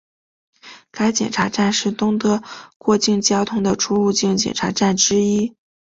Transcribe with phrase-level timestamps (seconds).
[0.89, 2.41] 该检查站是东德
[2.79, 5.55] 过境交通的出入境检查站之一。